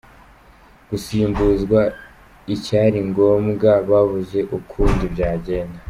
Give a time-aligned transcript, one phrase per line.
[0.89, 1.79] Gusimbuzwa
[2.55, 5.79] icyari ngombwa babuze ukundi byagenda.